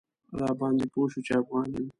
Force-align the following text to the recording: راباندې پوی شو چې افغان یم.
راباندې 0.41 0.85
پوی 0.93 1.07
شو 1.11 1.19
چې 1.25 1.31
افغان 1.41 1.67
یم. 1.73 1.85